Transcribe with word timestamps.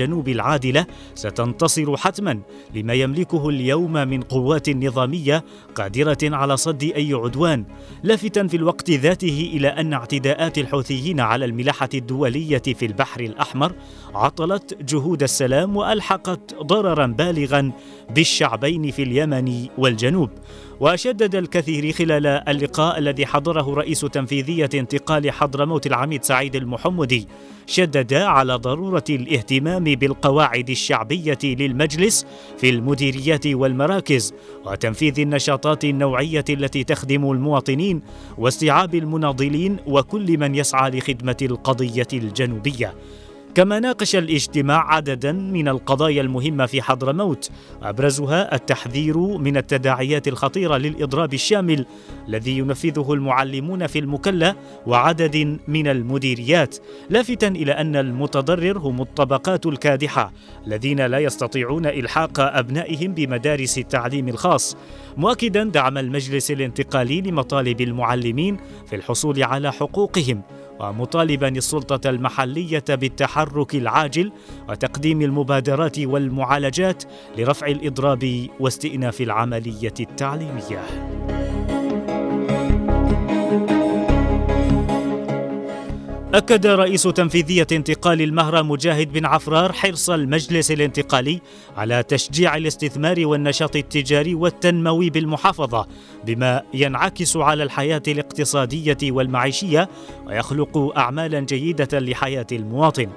الجنوب 0.00 0.28
العادلة 0.28 0.86
ستنتصر 1.14 1.96
حتما 1.96 2.40
لما 2.74 2.94
يملكه 2.94 3.48
اليوم 3.48 3.92
من 3.92 4.22
قوات 4.22 4.70
نظامية 4.70 5.44
قادرة 5.74 6.18
على 6.22 6.56
صد 6.56 6.82
أي 6.82 7.12
عدوان 7.14 7.64
لافتا 8.02 8.46
في 8.46 8.56
الوقت 8.56 8.90
ذاته 8.90 9.50
إلى 9.54 9.68
أن 9.68 9.92
اعتداءات 9.92 10.58
الحوثيين 10.58 11.20
على 11.20 11.44
الملاحة 11.44 11.88
الدولية 11.94 12.58
في 12.58 12.86
البحر 12.86 13.20
الأحمر 13.20 13.72
عطلت 14.14 14.82
جهود 14.82 15.22
السلام 15.22 15.76
وألحقت 15.76 16.54
ضررا 16.62 17.06
بالغا 17.06 17.72
بالشعبين 18.10 18.90
في 18.90 19.02
اليمن 19.02 19.66
والجنوب. 19.78 20.30
وشدد 20.82 21.34
الكثير 21.34 21.92
خلال 21.92 22.26
اللقاء 22.26 22.98
الذي 22.98 23.26
حضره 23.26 23.74
رئيس 23.74 24.00
تنفيذية 24.00 24.68
انتقال 24.74 25.30
حضرموت 25.30 25.86
العميد 25.86 26.24
سعيد 26.24 26.56
المحمدي 26.56 27.28
شدد 27.66 28.14
على 28.14 28.54
ضرورة 28.54 29.04
الاهتمام 29.10 29.84
بالقواعد 29.84 30.70
الشعبية 30.70 31.38
للمجلس 31.44 32.26
في 32.58 32.70
المديريات 32.70 33.46
والمراكز 33.46 34.34
وتنفيذ 34.66 35.20
النشاطات 35.20 35.84
النوعية 35.84 36.44
التي 36.50 36.84
تخدم 36.84 37.30
المواطنين 37.30 38.02
واستيعاب 38.38 38.94
المناضلين 38.94 39.76
وكل 39.86 40.38
من 40.38 40.54
يسعى 40.54 40.90
لخدمة 40.90 41.36
القضية 41.42 42.08
الجنوبية. 42.12 42.94
كما 43.54 43.80
ناقش 43.80 44.16
الاجتماع 44.16 44.94
عددا 44.94 45.32
من 45.32 45.68
القضايا 45.68 46.22
المهمة 46.22 46.66
في 46.66 46.82
حضرموت 46.82 47.50
أبرزها 47.82 48.54
التحذير 48.54 49.18
من 49.18 49.56
التداعيات 49.56 50.28
الخطيرة 50.28 50.76
للإضراب 50.76 51.34
الشامل 51.34 51.86
الذي 52.28 52.58
ينفذه 52.58 53.12
المعلمون 53.12 53.86
في 53.86 53.98
المكلا 53.98 54.54
وعدد 54.86 55.58
من 55.68 55.88
المديريات 55.88 56.76
لافتا 57.10 57.48
إلى 57.48 57.72
أن 57.72 57.96
المتضرر 57.96 58.78
هم 58.78 59.00
الطبقات 59.00 59.66
الكادحة 59.66 60.32
الذين 60.66 61.06
لا 61.06 61.18
يستطيعون 61.18 61.86
إلحاق 61.86 62.40
أبنائهم 62.40 63.14
بمدارس 63.14 63.78
التعليم 63.78 64.28
الخاص. 64.28 64.76
مؤكدا 65.16 65.64
دعم 65.64 65.98
المجلس 65.98 66.50
الانتقالي 66.50 67.20
لمطالب 67.20 67.80
المعلمين 67.80 68.56
في 68.86 68.96
الحصول 68.96 69.42
على 69.42 69.72
حقوقهم. 69.72 70.42
ومطالبا 70.80 71.48
السلطة 71.48 72.10
المحلية 72.10 72.84
بالتحرك 72.88 73.74
العاجل 73.74 74.32
وتقديم 74.68 75.22
المبادرات 75.22 75.98
والمعالجات 75.98 77.04
لرفع 77.38 77.66
الإضراب 77.66 78.48
واستئناف 78.60 79.20
العملية 79.20 79.94
التعليمية. 80.00 80.82
أكد 86.34 86.66
رئيس 86.66 87.02
تنفيذية 87.02 87.66
انتقال 87.72 88.22
المهرة 88.22 88.62
مجاهد 88.62 89.12
بن 89.12 89.26
عفرار 89.26 89.72
حرص 89.72 90.10
المجلس 90.10 90.70
الانتقالي 90.70 91.40
على 91.76 92.02
تشجيع 92.02 92.56
الاستثمار 92.56 93.26
والنشاط 93.26 93.76
التجاري 93.76 94.34
والتنموي 94.34 95.10
بالمحافظة 95.10 95.86
بما 96.26 96.62
ينعكس 96.74 97.36
على 97.36 97.62
الحياة 97.62 98.02
الاقتصادية 98.08 98.96
والمعيشية 99.02 99.88
ويخلق 100.26 100.98
أعمالا 100.98 101.40
جيدة 101.40 101.98
لحياة 101.98 102.46
المواطن. 102.52 103.08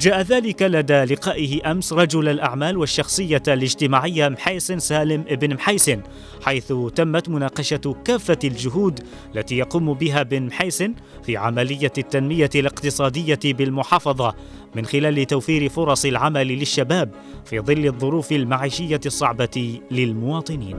جاء 0.00 0.20
ذلك 0.20 0.62
لدى 0.62 1.04
لقائه 1.04 1.70
أمس 1.70 1.92
رجل 1.92 2.28
الأعمال 2.28 2.76
والشخصية 2.76 3.42
الاجتماعية 3.48 4.28
محيسن 4.28 4.78
سالم 4.78 5.22
بن 5.22 5.54
محيسن 5.54 6.02
حيث 6.42 6.72
تمت 6.94 7.28
مناقشة 7.28 7.96
كافة 8.04 8.38
الجهود 8.44 9.00
التي 9.36 9.58
يقوم 9.58 9.94
بها 9.94 10.22
بن 10.22 10.42
محيسن 10.42 10.94
في 11.22 11.36
عملية 11.36 11.92
التنمية 11.98 12.50
الاقتصادية 12.54 13.38
بالمحافظة 13.44 14.34
من 14.74 14.86
خلال 14.86 15.26
توفير 15.26 15.68
فرص 15.68 16.04
العمل 16.04 16.46
للشباب 16.46 17.10
في 17.44 17.60
ظل 17.60 17.86
الظروف 17.86 18.32
المعيشية 18.32 19.00
الصعبة 19.06 19.80
للمواطنين. 19.90 20.76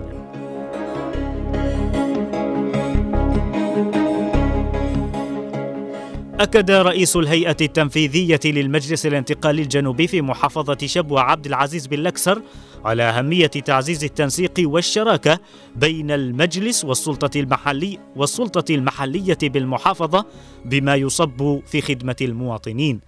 أكد 6.39 6.71
رئيس 6.71 7.15
الهيئة 7.15 7.57
التنفيذية 7.61 8.39
للمجلس 8.45 9.05
الانتقالي 9.05 9.61
الجنوبي 9.61 10.07
في 10.07 10.21
محافظة 10.21 10.77
شبوة 10.85 11.21
عبد 11.21 11.45
العزيز 11.45 11.87
بن 11.87 11.99
لكسر 11.99 12.41
على 12.85 13.03
أهمية 13.03 13.47
تعزيز 13.47 14.03
التنسيق 14.03 14.53
والشراكة 14.59 15.39
بين 15.75 16.11
المجلس 16.11 16.85
والسلطة 16.85 17.39
المحلي 17.39 17.99
والسلطة 18.15 18.75
المحلية 18.75 19.37
بالمحافظة 19.43 20.25
بما 20.65 20.95
يصب 20.95 21.59
في 21.65 21.81
خدمة 21.81 22.15
المواطنين. 22.21 23.01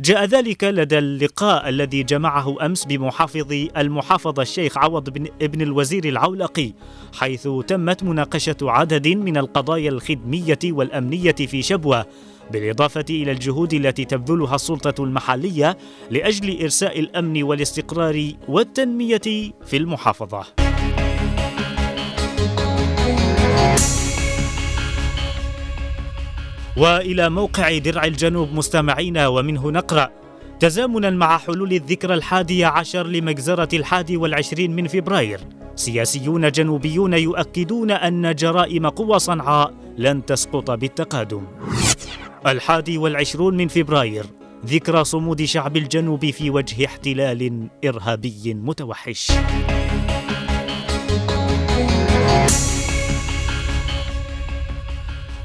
جاء 0.00 0.24
ذلك 0.24 0.64
لدى 0.64 0.98
اللقاء 0.98 1.68
الذي 1.68 2.02
جمعه 2.02 2.66
أمس 2.66 2.84
بمحافظ 2.84 3.52
المحافظة 3.76 4.42
الشيخ 4.42 4.78
عوض 4.78 5.10
بن 5.10 5.26
ابن 5.42 5.62
الوزير 5.62 6.04
العولقي 6.04 6.72
حيث 7.14 7.48
تمت 7.66 8.02
مناقشة 8.02 8.56
عدد 8.62 9.08
من 9.08 9.36
القضايا 9.36 9.90
الخدمية 9.90 10.58
والأمنية 10.64 11.32
في 11.32 11.62
شبوة 11.62 12.06
بالإضافة 12.52 13.04
إلى 13.10 13.32
الجهود 13.32 13.74
التي 13.74 14.04
تبذلها 14.04 14.54
السلطة 14.54 15.04
المحلية 15.04 15.76
لأجل 16.10 16.62
إرساء 16.62 17.00
الأمن 17.00 17.42
والاستقرار 17.42 18.32
والتنمية 18.48 19.52
في 19.66 19.76
المحافظة. 19.76 20.44
وإلى 26.76 27.30
موقع 27.30 27.78
درع 27.78 28.04
الجنوب 28.04 28.52
مستمعينا 28.52 29.28
ومنه 29.28 29.70
نقرأ 29.70 30.10
تزامنا 30.60 31.10
مع 31.10 31.38
حلول 31.38 31.72
الذكرى 31.72 32.14
الحادية 32.14 32.66
عشر 32.66 33.06
لمجزرة 33.06 33.68
الحادي 33.76 34.16
والعشرين 34.16 34.76
من 34.76 34.86
فبراير 34.86 35.40
سياسيون 35.74 36.50
جنوبيون 36.50 37.12
يؤكدون 37.12 37.90
أن 37.90 38.34
جرائم 38.34 38.86
قوى 38.86 39.18
صنعاء 39.18 39.74
لن 39.98 40.26
تسقط 40.26 40.70
بالتقادم 40.70 41.42
الحادي 42.46 42.98
والعشرون 42.98 43.56
من 43.56 43.68
فبراير. 43.68 44.24
ذكرى 44.66 45.04
صمود 45.04 45.44
شعب 45.44 45.76
الجنوب 45.76 46.30
في 46.30 46.50
وجه 46.50 46.86
احتلال 46.86 47.68
إرهابي 47.84 48.54
متوحش. 48.54 49.32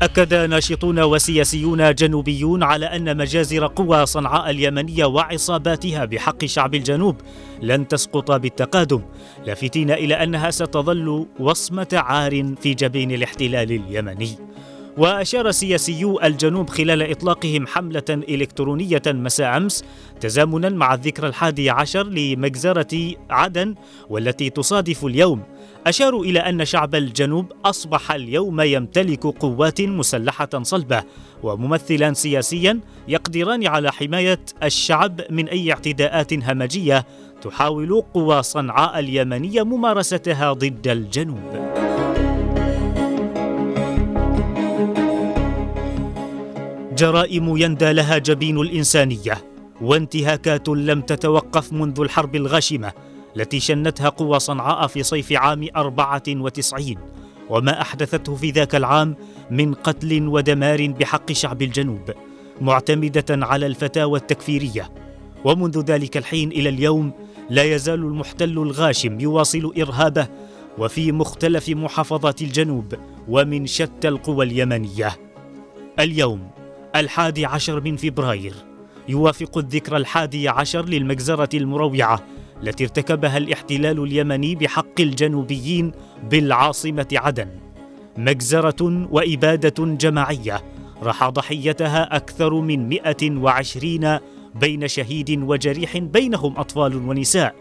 أكد 0.02 0.34
ناشطون 0.34 1.00
وسياسيون 1.00 1.94
جنوبيون 1.94 2.64
على 2.64 2.86
أن 2.86 3.18
مجازر 3.18 3.68
قوى 3.68 4.06
صنعاء 4.06 4.50
اليمنية 4.50 5.06
وعصاباتها 5.06 6.06
بحق 6.06 6.46
شعب 6.46 6.76
الجنوب 6.76 7.16
لن 7.62 7.88
تسقط 7.88 8.32
بالتقادم 8.32 9.02
لافتين 9.46 9.92
إلى 9.92 10.24
أنها 10.24 10.52
ستظل 10.52 11.28
وصمة 11.40 11.88
عار 11.94 12.56
في 12.62 12.74
جبين 12.74 13.12
الاحتلال 13.12 13.72
اليمني. 13.72 14.55
وأشار 14.98 15.52
سياسيو 15.52 16.20
الجنوب 16.20 16.70
خلال 16.70 17.12
إطلاقهم 17.12 17.68
حملة 17.68 18.04
إلكترونية 18.10 19.02
مساء 19.08 19.58
أمس 19.58 19.84
تزامنا 20.22 20.70
مع 20.70 20.94
الذكرى 20.94 21.28
الحادي 21.28 21.70
عشر 21.70 22.04
لمجزرة 22.04 23.12
عدن 23.30 23.76
والتي 24.10 24.50
تصادف 24.50 25.06
اليوم 25.06 25.44
أشاروا 25.88 26.26
إلى 26.26 26.40
أن 26.40 26.66
شعب 26.66 26.96
الجنوب 26.96 27.52
أصبح 27.66 28.12
اليوم 28.12 28.62
يمتلك 28.62 29.24
قوات 29.24 29.82
مسلحة 29.82 30.50
صلبة 30.62 31.04
وممثلا 31.44 32.14
سياسيا 32.14 32.80
يقدران 33.08 33.68
على 33.68 33.92
حماية 33.92 34.40
الشعب 34.64 35.22
من 35.30 35.48
أي 35.48 35.72
اعتداءات 35.72 36.34
همجية 36.34 37.06
تحاول 37.42 38.04
قوى 38.14 38.44
صنعاء 38.44 39.00
اليمنية 39.00 39.64
ممارستها 39.64 40.54
ضد 40.54 40.88
الجنوب. 40.88 41.85
جرائم 46.96 47.58
يندى 47.58 47.94
لها 47.94 48.18
جبين 48.18 48.58
الإنسانية 48.58 49.38
وانتهاكات 49.82 50.70
لم 50.70 51.02
تتوقف 51.02 51.74
منذ 51.74 52.00
الحرب 52.00 52.36
الغاشمة 52.36 52.92
التي 53.36 53.60
شنتها 53.60 54.10
قوى 54.10 54.40
صنعاء 54.40 54.88
في 54.88 55.04
صيف 55.04 55.34
عام 55.34 55.68
94 55.76 56.96
وما 57.50 57.82
أحدثته 57.82 58.36
في 58.36 58.52
ذاك 58.52 58.76
العام 58.76 59.16
من 59.52 59.74
قتل 59.74 60.28
ودمار 60.28 60.88
بحق 60.88 61.32
شعب 61.32 61.62
الجنوب 61.62 62.12
معتمدة 62.62 63.26
على 63.30 63.66
الفتاوى 63.66 64.20
التكفيرية. 64.20 64.90
ومنذ 65.46 65.80
ذلك 65.80 66.18
الحين 66.18 66.52
إلى 66.52 66.70
اليوم 66.70 67.12
لا 67.50 67.64
يزال 67.64 68.00
المحتل 68.00 68.50
الغاشم 68.50 69.20
يواصل 69.20 69.74
إرهابه 69.78 70.28
وفي 70.78 71.12
مختلف 71.12 71.70
محافظات 71.70 72.42
الجنوب 72.42 72.94
ومن 73.28 73.68
شتى 73.68 74.08
القوى 74.08 74.46
اليمنية. 74.46 75.18
اليوم 76.00 76.48
الحادي 76.96 77.46
عشر 77.46 77.82
من 77.82 77.96
فبراير. 77.96 78.54
يوافق 79.10 79.58
الذكرى 79.58 79.98
الحادي 79.98 80.50
عشر 80.50 80.86
للمجزرة 80.86 81.50
المروعة 81.54 82.20
التي 82.64 82.84
ارتكبها 82.84 83.38
الاحتلال 83.38 84.04
اليمني 84.04 84.56
بحق 84.56 85.02
الجنوبيين 85.02 85.92
بالعاصمة 86.30 87.08
عدن. 87.14 87.50
مجزرة 88.18 89.08
وإبادة 89.12 89.86
جماعية 89.86 90.64
راح 91.04 91.30
ضحيتها 91.30 92.16
أكثر 92.16 92.54
من 92.54 92.90
120 92.90 94.20
بين 94.56 94.88
شهيد 94.88 95.44
وجريح 95.44 95.98
بينهم 95.98 96.58
أطفال 96.58 96.96
ونساء. 96.96 97.56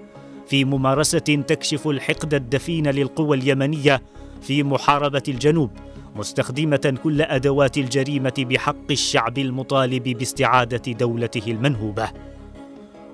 في 0.47 0.65
ممارسة 0.65 1.19
تكشف 1.19 1.89
الحقد 1.89 2.35
الدفين 2.35 2.87
للقوى 2.87 3.37
اليمنية 3.37 4.03
في 4.43 4.63
محاربة 4.63 5.23
الجنوب 5.29 5.71
مستخدمة 6.15 6.99
كل 7.03 7.23
أدوات 7.23 7.79
الجريمة 7.79 8.33
بحق 8.39 8.91
الشعب 8.91 9.39
المطالب 9.39 10.03
باستعادة 10.03 10.93
دولته 10.93 11.51
المنهوبة. 11.51 12.11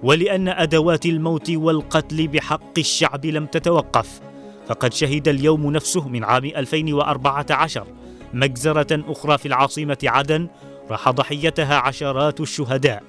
ولأن 0.02 0.48
أدوات 0.48 1.06
الموت 1.06 1.50
والقتل 1.50 2.28
بحق 2.28 2.78
الشعب 2.78 3.26
لم 3.26 3.46
تتوقف 3.46 4.20
فقد 4.66 4.92
شهد 4.92 5.28
اليوم 5.28 5.72
نفسه 5.72 6.08
من 6.08 6.24
عام 6.24 6.44
2014 6.44 7.86
مجزرة 8.34 9.04
أخرى 9.08 9.38
في 9.38 9.46
العاصمة 9.46 9.98
عدن 10.04 10.48
راح 10.90 11.10
ضحيتها 11.10 11.74
عشرات 11.74 12.40
الشهداء. 12.40 13.02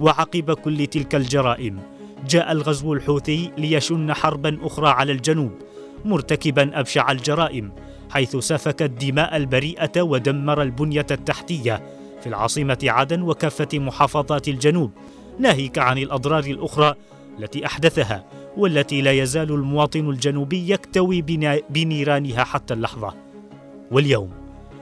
وعقب 0.00 0.52
كل 0.52 0.86
تلك 0.86 1.14
الجرائم 1.14 1.78
جاء 2.28 2.52
الغزو 2.52 2.92
الحوثي 2.92 3.50
ليشن 3.58 4.12
حربا 4.12 4.58
أخرى 4.62 4.88
على 4.88 5.12
الجنوب 5.12 5.52
مرتكبا 6.04 6.80
أبشع 6.80 7.10
الجرائم 7.10 7.72
حيث 8.10 8.36
سفك 8.36 8.82
الدماء 8.82 9.36
البريئة 9.36 10.02
ودمر 10.02 10.62
البنية 10.62 11.06
التحتية 11.10 11.82
في 12.20 12.26
العاصمة 12.26 12.78
عدن 12.82 13.22
وكافة 13.22 13.78
محافظات 13.78 14.48
الجنوب 14.48 14.90
ناهيك 15.38 15.78
عن 15.78 15.98
الأضرار 15.98 16.44
الأخرى 16.44 16.94
التي 17.38 17.66
أحدثها 17.66 18.24
والتي 18.56 19.02
لا 19.02 19.12
يزال 19.12 19.52
المواطن 19.52 20.10
الجنوبي 20.10 20.72
يكتوي 20.72 21.22
بنيرانها 21.70 22.44
حتى 22.44 22.74
اللحظة. 22.74 23.14
واليوم 23.90 24.30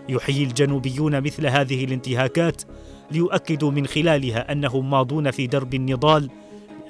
يحيي 0.09 0.45
الجنوبيون 0.45 1.21
مثل 1.21 1.47
هذه 1.47 1.85
الانتهاكات 1.85 2.63
ليؤكدوا 3.11 3.71
من 3.71 3.87
خلالها 3.87 4.53
أنهم 4.53 4.91
ماضون 4.91 5.31
في 5.31 5.47
درب 5.47 5.75
النضال 5.75 6.31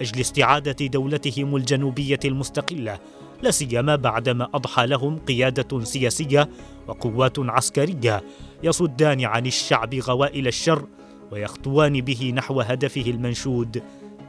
أجل 0.01 0.21
استعادة 0.21 0.87
دولتهم 0.87 1.57
الجنوبية 1.57 2.21
المستقلة 2.25 2.99
لا 3.44 3.50
سيما 3.50 3.96
بعدما 3.96 4.49
أضحى 4.55 4.87
لهم 4.87 5.19
قيادة 5.19 5.85
سياسية 5.85 6.49
وقوات 6.88 7.38
عسكرية 7.38 8.23
يصدان 8.62 9.25
عن 9.25 9.46
الشعب 9.46 9.94
غوائل 9.94 10.46
الشر 10.46 10.87
ويخطوان 11.32 12.00
به 12.00 12.32
نحو 12.37 12.61
هدفه 12.61 13.00
المنشود 13.00 13.82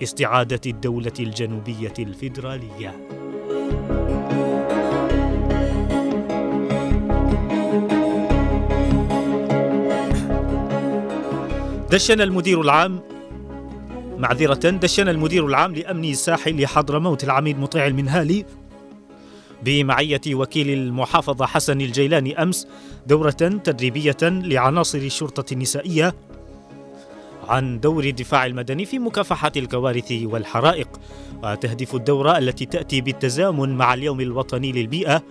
استعادة 0.03 0.62
الدولة 0.65 1.13
الجنوبية 1.19 1.94
الفيدرالية. 2.00 3.07
دشن 11.91 12.21
المدير 12.21 12.61
العام 12.61 13.00
معذرة 14.18 14.69
دشن 14.69 15.07
المدير 15.07 15.45
العام 15.45 15.75
لأمن 15.75 16.06
الساحل 16.06 16.68
حضرموت 16.68 17.23
العميد 17.23 17.59
مطيع 17.59 17.88
المنهالي 17.88 18.45
بمعية 19.65 20.21
وكيل 20.27 20.69
المحافظة 20.69 21.45
حسن 21.45 21.81
الجيلاني 21.81 22.44
أمس 22.44 22.67
دورة 23.07 23.31
تدريبية 23.63 24.17
لعناصر 24.21 24.97
الشرطة 24.97 25.53
النسائية 25.53 26.15
عن 27.47 27.79
دور 27.79 28.03
الدفاع 28.03 28.45
المدني 28.45 28.85
في 28.85 29.00
مكافحة 29.00 29.51
الكوارث 29.57 30.12
والحرائق 30.12 30.88
وتهدف 31.44 31.95
الدورة 31.95 32.38
التي 32.38 32.65
تأتي 32.65 33.01
بالتزامن 33.01 33.77
مع 33.77 33.94
اليوم 33.94 34.21
الوطني 34.21 34.71
للبيئة 34.71 35.23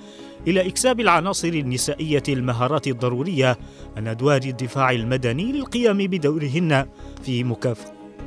إلى 0.46 0.66
إكساب 0.69 1.00
العناصر 1.00 1.48
النسائية 1.48 2.22
المهارات 2.28 2.87
الضرورية 2.87 3.58
عن 3.96 4.08
أدوار 4.08 4.40
الدفاع 4.44 4.90
المدني 4.90 5.52
للقيام 5.52 5.98
بدورهن 5.98 6.87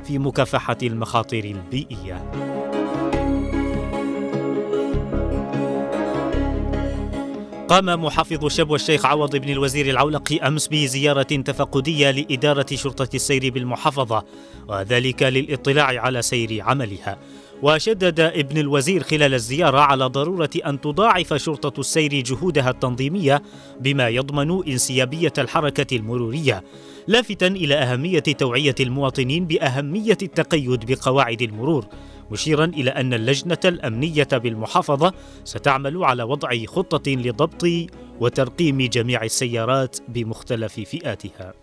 في 0.04 0.18
مكافحة 0.18 0.78
المخاطر 0.82 1.44
البيئية. 1.44 2.77
قام 7.68 8.04
محافظ 8.04 8.46
شبوة 8.46 8.76
الشيخ 8.76 9.06
عوض 9.06 9.36
بن 9.36 9.48
الوزير 9.48 9.90
العولقي 9.90 10.36
أمس 10.36 10.68
بزيارة 10.68 11.22
تفقدية 11.22 12.10
لإدارة 12.10 12.66
شرطة 12.74 13.08
السير 13.14 13.50
بالمحافظة 13.50 14.24
وذلك 14.68 15.22
للإطلاع 15.22 15.84
على 15.84 16.22
سير 16.22 16.62
عملها. 16.62 17.18
وشدد 17.62 18.20
ابن 18.20 18.58
الوزير 18.58 19.02
خلال 19.02 19.34
الزيارة 19.34 19.78
على 19.78 20.04
ضرورة 20.04 20.50
أن 20.66 20.80
تضاعف 20.80 21.34
شرطة 21.34 21.80
السير 21.80 22.14
جهودها 22.14 22.70
التنظيمية 22.70 23.42
بما 23.80 24.08
يضمن 24.08 24.66
انسيابية 24.68 25.32
الحركة 25.38 25.96
المرورية 25.96 26.64
لافتا 27.06 27.46
إلى 27.46 27.74
أهمية 27.74 28.18
توعية 28.18 28.74
المواطنين 28.80 29.46
بأهمية 29.46 30.18
التقيد 30.22 30.92
بقواعد 30.92 31.42
المرور. 31.42 31.86
مشيرا 32.30 32.64
إلى 32.64 32.90
أن 32.90 33.14
اللجنة 33.14 33.58
الأمنية 33.64 34.28
بالمحافظة 34.32 35.12
ستعمل 35.44 36.04
على 36.04 36.22
وضع 36.22 36.64
خطة 36.66 37.10
لضبط 37.10 37.64
وترقيم 38.20 38.82
جميع 38.82 39.22
السيارات 39.22 39.96
بمختلف 40.08 40.80
فئاتها. 40.80 41.54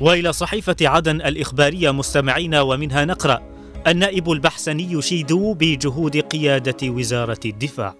وإلى 0.00 0.32
صحيفة 0.32 0.76
عدن 0.80 1.16
الإخبارية 1.16 1.90
مستمعينا 1.90 2.60
ومنها 2.60 3.04
نقرأ 3.04 3.42
النائب 3.86 4.30
البحسني 4.30 4.92
يشيد 4.92 5.32
بجهود 5.32 6.16
قيادة 6.16 6.88
وزارة 6.88 7.40
الدفاع 7.46 7.94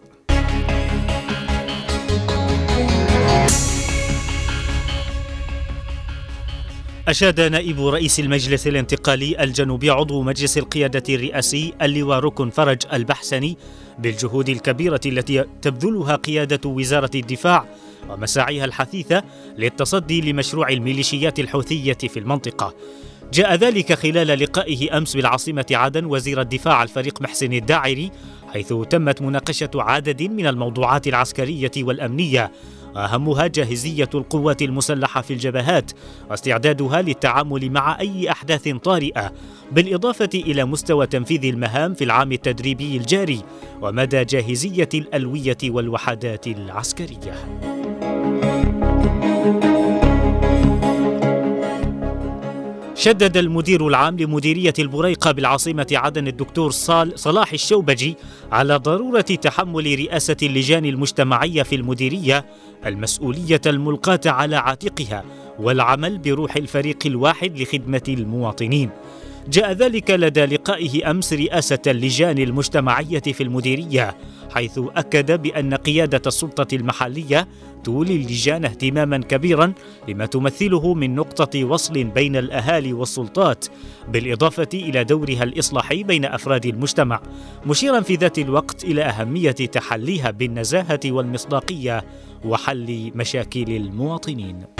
أشاد 7.10 7.40
نائب 7.40 7.86
رئيس 7.86 8.20
المجلس 8.20 8.66
الانتقالي 8.66 9.42
الجنوبي 9.44 9.90
عضو 9.90 10.22
مجلس 10.22 10.58
القيادة 10.58 11.14
الرئاسي 11.14 11.72
اللواء 11.82 12.18
ركن 12.18 12.50
فرج 12.50 12.78
البحسني 12.92 13.56
بالجهود 13.98 14.48
الكبيرة 14.48 15.00
التي 15.06 15.44
تبذلها 15.62 16.16
قيادة 16.16 16.68
وزارة 16.68 17.10
الدفاع 17.14 17.64
ومساعيها 18.08 18.64
الحثيثة 18.64 19.22
للتصدي 19.58 20.32
لمشروع 20.32 20.68
الميليشيات 20.68 21.40
الحوثية 21.40 21.92
في 21.92 22.18
المنطقة. 22.18 22.74
جاء 23.32 23.54
ذلك 23.54 23.92
خلال 23.92 24.26
لقائه 24.26 24.98
أمس 24.98 25.16
بالعاصمة 25.16 25.66
عدن 25.70 26.04
وزير 26.04 26.40
الدفاع 26.40 26.82
الفريق 26.82 27.22
محسن 27.22 27.52
الداعري 27.52 28.10
حيث 28.52 28.72
تمت 28.90 29.22
مناقشة 29.22 29.70
عدد 29.74 30.22
من 30.22 30.46
الموضوعات 30.46 31.06
العسكرية 31.06 31.72
والأمنية 31.76 32.52
أهمها 32.96 33.46
جاهزية 33.46 34.08
القوات 34.14 34.62
المسلحة 34.62 35.20
في 35.20 35.32
الجبهات 35.32 35.92
واستعدادها 36.31 37.02
للتعامل 37.02 37.70
مع 37.70 38.00
أي 38.00 38.30
أحداث 38.30 38.68
طارئة 38.68 39.32
بالإضافة 39.73 40.30
إلى 40.35 40.64
مستوى 40.64 41.06
تنفيذ 41.06 41.44
المهام 41.44 41.94
في 41.94 42.04
العام 42.04 42.32
التدريبي 42.32 42.97
الجاري 42.97 43.42
ومدى 43.82 44.25
جاهزية 44.25 44.88
الألوية 44.94 45.59
والوحدات 45.64 46.47
العسكرية. 46.47 47.79
شدد 53.00 53.37
المدير 53.37 53.87
العام 53.87 54.16
لمديرية 54.16 54.73
البريقة 54.78 55.33
بالعاصمة 55.33 55.87
عدن 55.92 56.26
الدكتور 56.26 56.71
صال 56.71 57.19
صلاح 57.19 57.52
الشوبجي 57.52 58.16
على 58.52 58.76
ضرورة 58.76 59.21
تحمل 59.21 59.99
رئاسة 59.99 60.37
اللجان 60.42 60.85
المجتمعية 60.85 61.62
في 61.62 61.75
المديرية 61.75 62.47
المسؤولية 62.87 63.61
الملقاة 63.66 64.21
على 64.26 64.57
عاتقها 64.57 65.25
والعمل 65.59 66.19
بروح 66.19 66.57
الفريق 66.57 66.99
الواحد 67.07 67.61
لخدمة 67.61 68.02
المواطنين. 68.09 68.90
جاء 69.49 69.73
ذلك 69.73 70.11
لدى 70.11 70.45
لقائه 70.45 71.11
أمس 71.11 71.33
رئاسة 71.33 71.78
اللجان 71.87 72.38
المجتمعية 72.38 73.21
في 73.21 73.42
المديرية 73.42 74.16
حيث 74.54 74.80
أكد 74.97 75.42
بأن 75.42 75.75
قيادة 75.75 76.23
السلطة 76.26 76.75
المحلية 76.75 77.49
تولي 77.84 78.16
اللجان 78.16 78.64
اهتماما 78.64 79.18
كبيرا 79.18 79.72
لما 80.08 80.26
تمثله 80.26 80.94
من 80.94 81.14
نقطة 81.14 81.64
وصل 81.64 82.04
بين 82.04 82.37
الأهالي 82.37 82.92
والسلطات 82.92 83.64
بالإضافة 84.08 84.68
إلى 84.75 85.04
دورها 85.04 85.42
الإصلاحي 85.42 86.02
بين 86.02 86.25
أفراد 86.25 86.66
المجتمع 86.66 87.22
مشيرا 87.66 88.00
في 88.00 88.14
ذات 88.14 88.38
الوقت 88.38 88.84
إلى 88.84 89.02
أهمية 89.02 89.50
تحليها 89.50 90.30
بالنزاهة 90.30 91.00
والمصداقية 91.06 92.04
وحل 92.44 93.10
مشاكل 93.14 93.76
المواطنين. 93.76 94.79